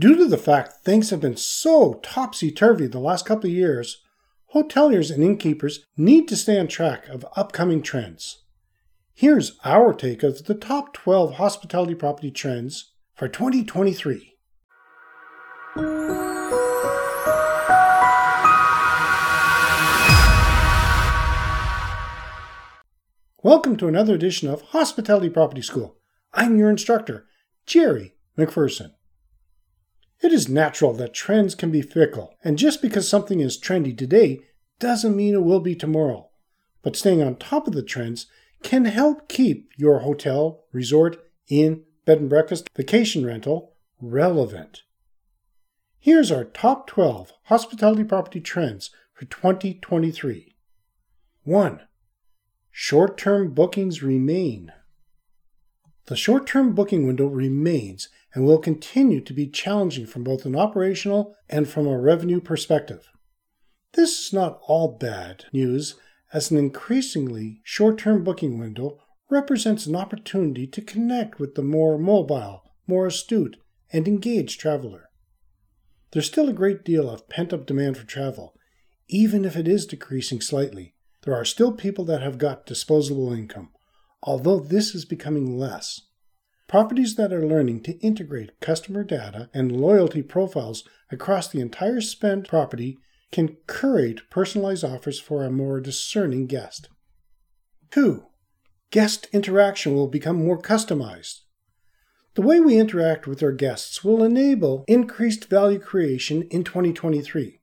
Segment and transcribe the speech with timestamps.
[0.00, 4.00] Due to the fact things have been so topsy turvy the last couple of years,
[4.54, 8.44] hoteliers and innkeepers need to stay on track of upcoming trends.
[9.12, 14.36] Here's our take of the top 12 hospitality property trends for 2023.
[23.42, 25.96] Welcome to another edition of Hospitality Property School.
[26.32, 27.26] I'm your instructor,
[27.66, 28.92] Jerry McPherson.
[30.20, 34.40] It is natural that trends can be fickle, and just because something is trendy today
[34.80, 36.28] doesn't mean it will be tomorrow.
[36.82, 38.26] But staying on top of the trends
[38.62, 41.16] can help keep your hotel, resort,
[41.48, 44.82] inn, bed and breakfast, vacation rental relevant.
[46.00, 50.54] Here's our top 12 hospitality property trends for 2023.
[51.44, 51.80] 1.
[52.70, 54.72] Short term bookings remain.
[56.06, 60.54] The short term booking window remains and will continue to be challenging from both an
[60.54, 63.08] operational and from a revenue perspective.
[63.94, 65.94] This is not all bad news,
[66.32, 68.98] as an increasingly short term booking window
[69.30, 73.56] represents an opportunity to connect with the more mobile, more astute,
[73.92, 75.08] and engaged traveler.
[76.12, 78.54] There's still a great deal of pent up demand for travel,
[79.08, 80.94] even if it is decreasing slightly.
[81.22, 83.70] There are still people that have got disposable income,
[84.22, 86.02] although this is becoming less.
[86.68, 92.46] Properties that are learning to integrate customer data and loyalty profiles across the entire spend
[92.46, 92.98] property
[93.32, 96.90] can curate personalized offers for a more discerning guest.
[97.90, 98.22] 2.
[98.90, 101.40] Guest interaction will become more customized.
[102.34, 107.60] The way we interact with our guests will enable increased value creation in 2023.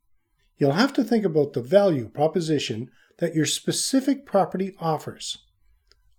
[0.58, 2.90] You'll have to think about the value proposition
[3.20, 5.38] that your specific property offers.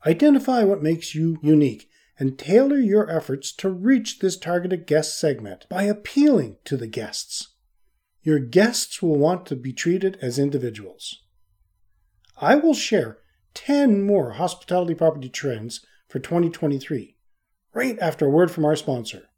[0.06, 1.88] Identify what makes you unique
[2.18, 7.54] and tailor your efforts to reach this targeted guest segment by appealing to the guests.
[8.22, 11.22] Your guests will want to be treated as individuals.
[12.40, 13.18] I will share
[13.54, 17.16] 10 more hospitality property trends for 2023,
[17.72, 19.28] right after a word from our sponsor.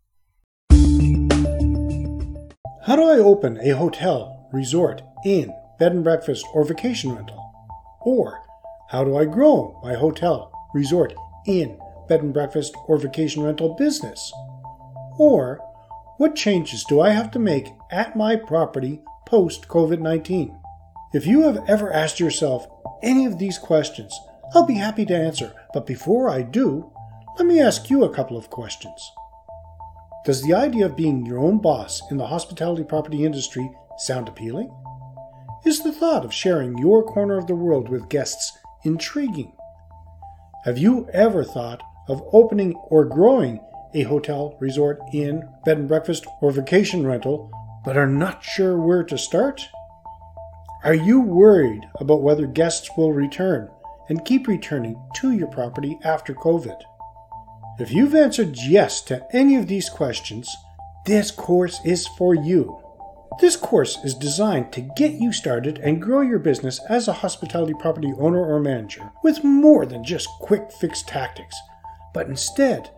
[2.86, 7.52] How do I open a hotel, resort, inn, bed and breakfast, or vacation rental?
[8.00, 8.40] Or
[8.88, 11.12] how do I grow my hotel, resort,
[11.46, 14.32] inn, bed and breakfast, or vacation rental business?
[15.18, 15.60] Or,
[16.16, 20.58] what changes do I have to make at my property post COVID 19?
[21.12, 22.66] If you have ever asked yourself
[23.02, 24.18] any of these questions,
[24.54, 25.54] I'll be happy to answer.
[25.72, 26.92] But before I do,
[27.38, 29.12] let me ask you a couple of questions.
[30.24, 34.70] Does the idea of being your own boss in the hospitality property industry sound appealing?
[35.64, 39.52] Is the thought of sharing your corner of the world with guests intriguing?
[40.64, 43.60] Have you ever thought of opening or growing
[43.94, 47.50] a hotel, resort, inn, bed and breakfast, or vacation rental,
[47.84, 49.68] but are not sure where to start?
[50.84, 53.70] Are you worried about whether guests will return
[54.08, 56.80] and keep returning to your property after COVID?
[57.78, 60.54] If you've answered yes to any of these questions,
[61.06, 62.80] this course is for you.
[63.40, 67.74] This course is designed to get you started and grow your business as a hospitality
[67.78, 71.56] property owner or manager with more than just quick fix tactics
[72.14, 72.90] but instead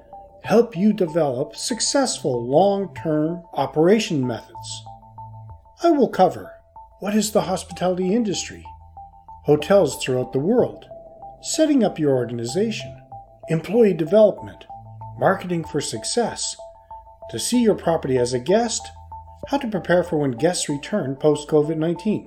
[0.45, 4.83] help you develop successful long term operation methods.
[5.83, 6.53] I will cover
[7.01, 8.65] what is the hospitality industry,
[9.45, 10.85] hotels throughout the world,
[11.43, 13.01] setting up your organization,
[13.49, 14.67] employee development,
[15.19, 16.57] marketing for success,
[17.31, 18.91] to see your property as a guest,
[19.49, 22.27] how to prepare for when guests return post COVID 19.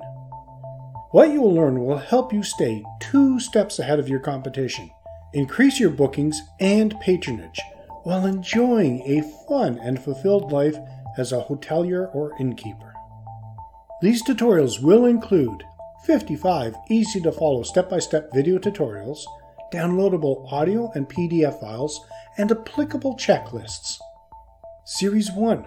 [1.12, 4.90] What you will learn will help you stay two steps ahead of your competition
[5.34, 7.60] increase your bookings and patronage
[8.04, 10.78] while enjoying a fun and fulfilled life
[11.18, 12.94] as a hotelier or innkeeper.
[14.02, 15.64] These tutorials will include
[16.06, 19.20] 55 easy to follow step by step video tutorials,
[19.74, 22.06] downloadable audio and PDF files,
[22.38, 23.98] and applicable checklists.
[24.86, 25.66] Series 1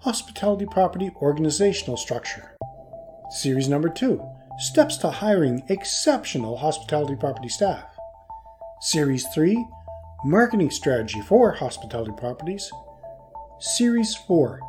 [0.00, 2.56] Hospitality Property Organizational Structure.
[3.30, 4.20] Series number 2
[4.58, 7.95] Steps to Hiring Exceptional Hospitality Property Staff.
[8.90, 9.66] Series 3
[10.24, 12.70] Marketing Strategy for Hospitality Properties.
[13.58, 14.60] Series 4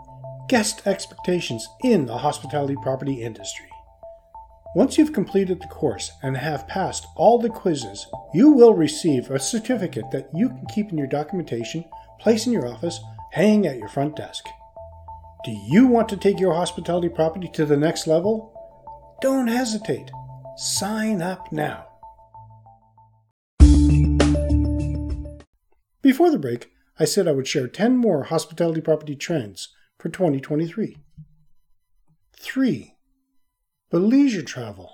[0.49, 3.69] guest expectations in the hospitality property industry.
[4.75, 9.37] Once you've completed the course and have passed all the quizzes, you will receive a
[9.37, 11.85] certificate that you can keep in your documentation,
[12.19, 12.99] place in your office,
[13.33, 14.43] hang at your front desk.
[15.45, 18.51] Do you want to take your hospitality property to the next level?
[19.21, 20.09] Don't hesitate.
[20.55, 21.87] Sign up now.
[26.07, 30.95] Before the break, I said I would share 10 more hospitality property trends for 2023.
[32.31, 32.95] 3.
[33.92, 34.89] Bleisure travel.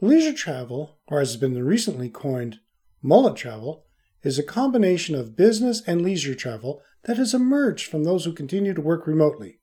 [0.00, 2.60] Leisure travel, or as has been recently coined,
[3.02, 3.84] mullet travel,
[4.22, 8.72] is a combination of business and leisure travel that has emerged from those who continue
[8.72, 9.58] to work remotely.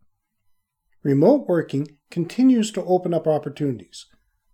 [1.01, 4.05] Remote working continues to open up opportunities,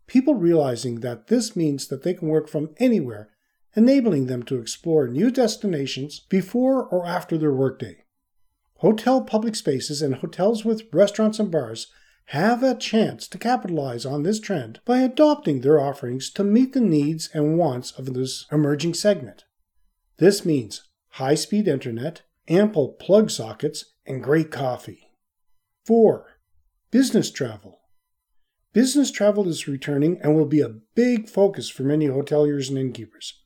[0.08, 3.32] people realizing that this means that they can work from anywhere,
[3.76, 8.04] enabling them to explore new destinations before or after their workday.
[8.78, 11.88] Hotel public spaces and hotels with restaurants and bars
[12.32, 16.82] have a chance to capitalize on this trend by adopting their offerings to meet the
[16.82, 19.46] needs and wants of this emerging segment.
[20.18, 25.12] This means high speed internet, ample plug sockets, and great coffee.
[25.86, 26.40] 4.
[26.92, 27.80] Business travel.
[28.74, 33.42] Business travel is returning and will be a big focus for many hoteliers and innkeepers.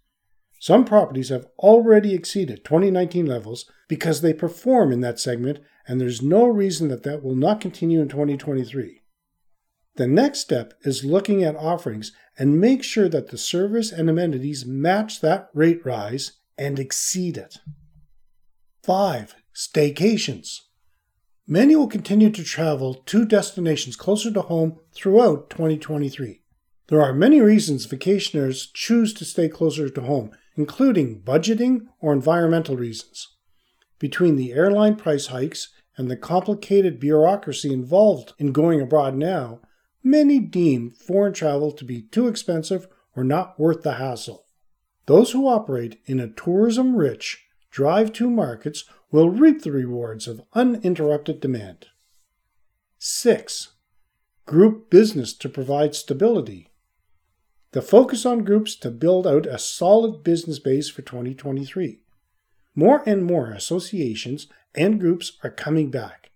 [0.62, 6.22] Some properties have already exceeded 2019 levels because they perform in that segment, and there's
[6.22, 9.02] no reason that that will not continue in 2023.
[9.96, 14.64] The next step is looking at offerings and make sure that the service and amenities
[14.64, 17.58] match that rate rise and exceed it.
[18.84, 19.34] 5.
[19.56, 20.60] Staycations.
[21.48, 26.41] Many will continue to travel to destinations closer to home throughout 2023.
[26.92, 32.76] There are many reasons vacationers choose to stay closer to home, including budgeting or environmental
[32.76, 33.30] reasons.
[33.98, 39.62] Between the airline price hikes and the complicated bureaucracy involved in going abroad now,
[40.04, 44.44] many deem foreign travel to be too expensive or not worth the hassle.
[45.06, 50.44] Those who operate in a tourism rich, drive to markets will reap the rewards of
[50.56, 51.86] uninterrupted demand.
[52.98, 53.76] 6.
[54.46, 56.68] Group business to provide stability.
[57.72, 62.02] The focus on groups to build out a solid business base for 2023.
[62.76, 66.32] More and more associations and groups are coming back.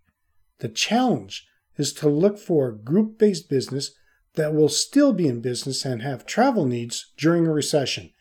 [0.59, 1.47] The challenge
[1.77, 3.91] is to look for group based business
[4.35, 8.11] that will still be in business and have travel needs during a recession,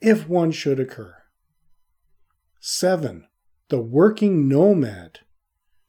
[0.00, 1.16] if one should occur.
[2.60, 3.26] 7.
[3.68, 5.20] The working nomad.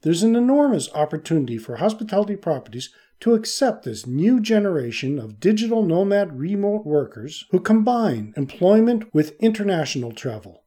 [0.02, 2.90] There's an enormous opportunity for hospitality properties
[3.24, 10.12] to accept this new generation of digital nomad remote workers who combine employment with international
[10.12, 10.66] travel.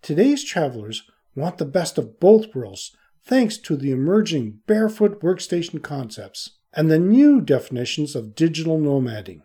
[0.00, 1.02] Today's travelers
[1.34, 6.98] want the best of both worlds thanks to the emerging barefoot workstation concepts and the
[7.00, 9.40] new definitions of digital nomading.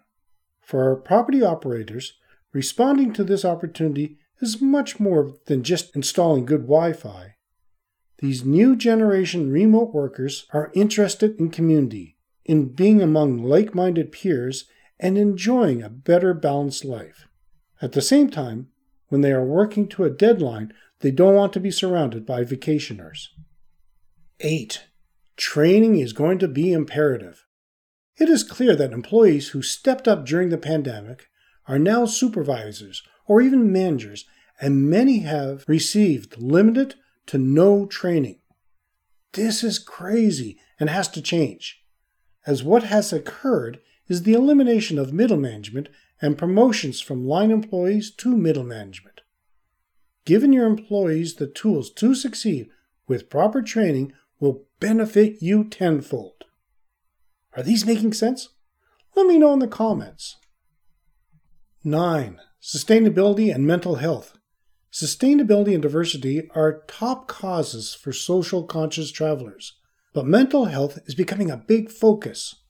[0.62, 2.14] For our property operators,
[2.54, 7.38] responding to this opportunity is much more than just installing good Wi Fi.
[8.20, 12.15] These new generation remote workers are interested in community
[12.46, 14.66] in being among like minded peers
[15.00, 17.28] and enjoying a better balanced life.
[17.82, 18.68] At the same time,
[19.08, 23.28] when they are working to a deadline, they don't want to be surrounded by vacationers.
[24.40, 24.86] 8.
[25.36, 27.46] Training is going to be imperative.
[28.18, 31.28] It is clear that employees who stepped up during the pandemic
[31.68, 34.26] are now supervisors or even managers,
[34.62, 38.40] and many have received limited to no training.
[39.34, 41.85] This is crazy and has to change
[42.46, 45.90] as what has occurred is the elimination of middle management
[46.22, 49.22] and promotions from line employees to middle management.
[50.26, 52.70] Giving your employees the tools to succeed
[53.08, 56.46] with proper training will benefit you tenfold.
[57.56, 58.50] Are these making sense?
[59.16, 60.38] Let me know in the comments.
[61.84, 62.40] 9.
[62.62, 64.38] Sustainability and mental health.
[64.92, 69.74] Sustainability and diversity are top causes for social conscious travelers.
[70.16, 72.64] But mental health is becoming a big focus.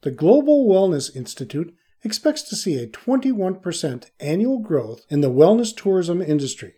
[0.00, 6.22] The Global Wellness Institute expects to see a 21% annual growth in the wellness tourism
[6.22, 6.76] industry.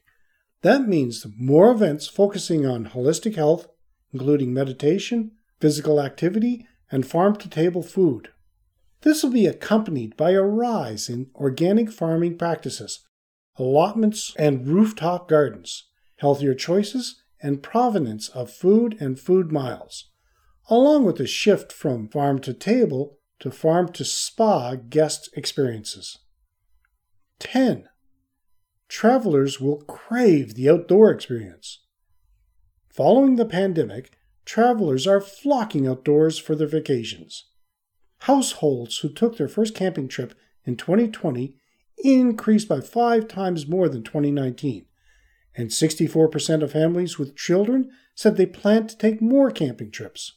[0.62, 3.68] That means more events focusing on holistic health,
[4.12, 8.30] including meditation, physical activity, and farm to table food.
[9.02, 13.06] This will be accompanied by a rise in organic farming practices,
[13.56, 15.84] allotments and rooftop gardens,
[16.16, 20.10] healthier choices, and provenance of food and food miles,
[20.68, 26.18] along with a shift from farm to table to farm to spa guest experiences.
[27.38, 27.88] 10.
[28.88, 31.80] Travelers will crave the outdoor experience.
[32.88, 34.12] Following the pandemic,
[34.44, 37.46] travelers are flocking outdoors for their vacations.
[38.24, 41.56] Households who took their first camping trip in 2020
[42.04, 44.86] increased by five times more than 2019,
[45.56, 50.32] and 64% of families with children said they plan to take more camping trips.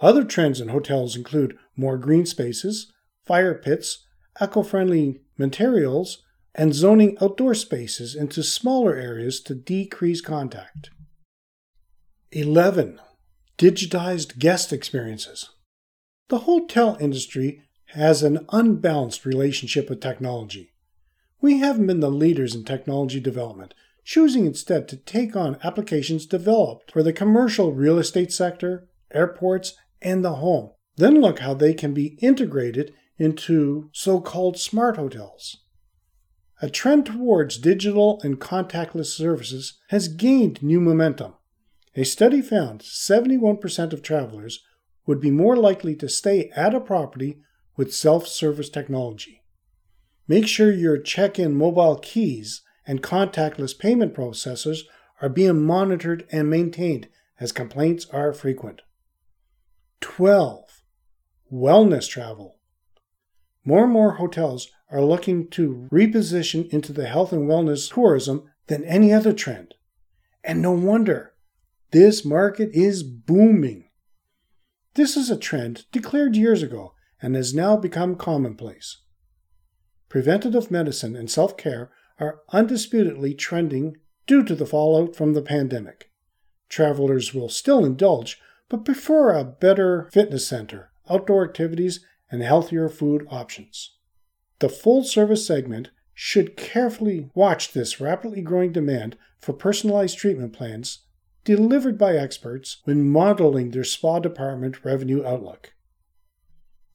[0.00, 2.92] Other trends in hotels include more green spaces,
[3.24, 4.06] fire pits,
[4.40, 6.22] eco friendly materials,
[6.54, 10.90] and zoning outdoor spaces into smaller areas to decrease contact.
[12.32, 13.00] 11.
[13.58, 15.50] Digitized guest experiences.
[16.28, 20.72] The hotel industry has an unbalanced relationship with technology.
[21.40, 23.74] We haven't been the leaders in technology development,
[24.04, 30.24] choosing instead to take on applications developed for the commercial real estate sector, airports, and
[30.24, 30.70] the home.
[30.96, 35.56] Then look how they can be integrated into so called smart hotels.
[36.62, 41.34] A trend towards digital and contactless services has gained new momentum.
[41.96, 44.62] A study found 71% of travelers
[45.06, 47.38] would be more likely to stay at a property
[47.76, 49.42] with self service technology.
[50.26, 54.80] Make sure your check in mobile keys and contactless payment processors
[55.20, 57.08] are being monitored and maintained
[57.40, 58.82] as complaints are frequent.
[60.00, 60.82] 12.
[61.52, 62.58] Wellness travel.
[63.64, 68.84] More and more hotels are looking to reposition into the health and wellness tourism than
[68.84, 69.74] any other trend.
[70.42, 71.32] And no wonder.
[71.90, 73.88] This market is booming.
[74.94, 78.98] This is a trend declared years ago and has now become commonplace.
[80.08, 86.10] Preventative medicine and self care are undisputedly trending due to the fallout from the pandemic.
[86.68, 93.26] Travelers will still indulge, but prefer a better fitness center, outdoor activities, and healthier food
[93.30, 93.96] options.
[94.60, 101.00] The full service segment should carefully watch this rapidly growing demand for personalized treatment plans
[101.44, 105.74] delivered by experts when modeling their spa department revenue outlook.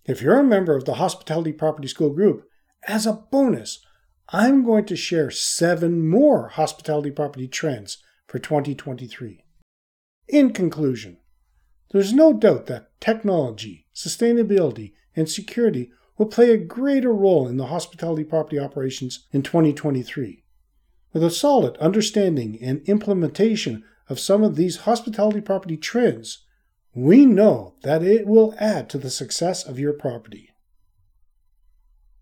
[0.06, 2.48] If you're a member of the Hospitality Property School group,
[2.88, 3.86] as a bonus,
[4.31, 9.43] I'm going to share seven more hospitality property trends for 2023.
[10.27, 11.17] In conclusion,
[11.91, 17.67] there's no doubt that technology, sustainability, and security will play a greater role in the
[17.67, 20.43] hospitality property operations in 2023.
[21.12, 26.45] With a solid understanding and implementation of some of these hospitality property trends,
[26.93, 30.49] we know that it will add to the success of your property.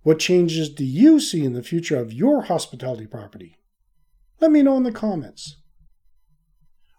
[0.08, 3.58] What changes do you see in the future of your hospitality property?
[4.40, 5.58] Let me know in the comments.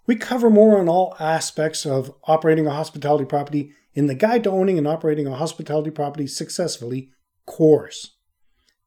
[0.06, 4.50] We cover more on all aspects of operating a hospitality property in the Guide to
[4.50, 7.08] Owning and Operating a Hospitality Property Successfully
[7.46, 8.14] course.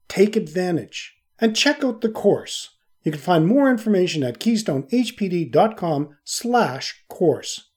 [0.07, 2.77] Take advantage and check out the course.
[3.01, 7.71] You can find more information at keystonehpd.com slash course.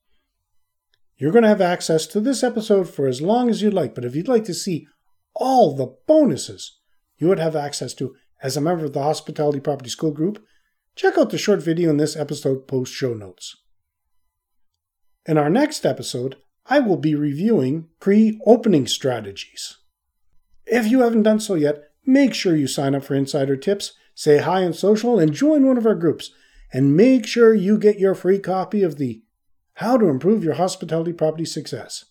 [1.16, 4.04] You're going to have access to this episode for as long as you'd like, but
[4.04, 4.86] if you'd like to see
[5.34, 6.78] all the bonuses
[7.18, 10.44] you would have access to as a member of the Hospitality Property School Group,
[10.94, 13.56] check out the short video in this episode post show notes.
[15.26, 16.36] In our next episode,
[16.66, 19.78] I will be reviewing pre opening strategies.
[20.66, 24.38] If you haven't done so yet, make sure you sign up for insider tips, say
[24.38, 26.30] hi on social, and join one of our groups.
[26.72, 29.22] And make sure you get your free copy of the
[29.74, 32.06] How to Improve Your Hospitality Property Success.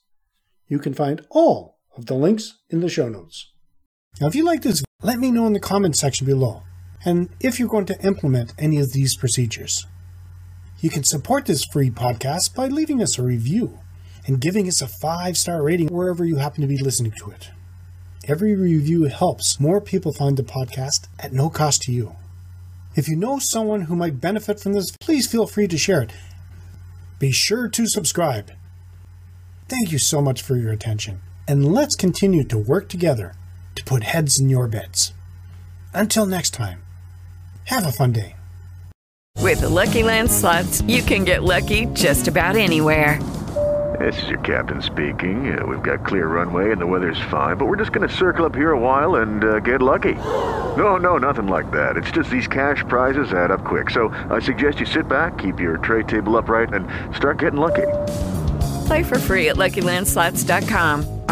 [0.67, 3.51] You can find all of the links in the show notes.
[4.19, 6.63] Now, if you like this, let me know in the comments section below,
[7.03, 9.85] and if you're going to implement any of these procedures.
[10.79, 13.79] You can support this free podcast by leaving us a review
[14.27, 17.51] and giving us a five star rating wherever you happen to be listening to it.
[18.27, 22.15] Every review helps more people find the podcast at no cost to you.
[22.95, 26.11] If you know someone who might benefit from this, please feel free to share it.
[27.19, 28.51] Be sure to subscribe.
[29.67, 33.35] Thank you so much for your attention and let's continue to work together
[33.75, 35.13] to put heads in your beds.
[35.93, 36.83] Until next time,
[37.65, 38.35] have a fun day.
[39.39, 43.19] With the Lucky Land slots, you can get lucky just about anywhere.
[43.99, 45.57] This is your captain speaking.
[45.57, 48.45] Uh, we've got clear runway and the weather's fine, but we're just going to circle
[48.45, 50.15] up here a while and uh, get lucky.
[50.77, 51.97] No, no, nothing like that.
[51.97, 53.89] It's just these cash prizes add up quick.
[53.89, 57.87] So I suggest you sit back, keep your tray table upright, and start getting lucky.
[58.87, 61.22] Play for free at LuckyLandSlots.com.